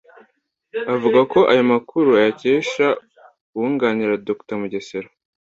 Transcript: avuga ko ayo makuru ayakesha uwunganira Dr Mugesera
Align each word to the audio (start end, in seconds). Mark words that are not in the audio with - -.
avuga 0.93 1.19
ko 1.31 1.39
ayo 1.51 1.63
makuru 1.71 2.09
ayakesha 2.19 2.87
uwunganira 3.53 4.21
Dr 4.27 4.55
Mugesera 4.61 5.09